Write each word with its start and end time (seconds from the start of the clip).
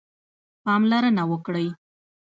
پاملرنه 0.63 1.23
وکړئ 1.31 1.67